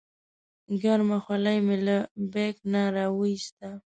[0.81, 1.97] ګرمه خولۍ مې له
[2.33, 3.69] بیک نه راوویسته.